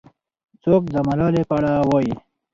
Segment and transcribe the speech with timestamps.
[0.63, 2.13] څوک د ملالۍ په اړه وایي؟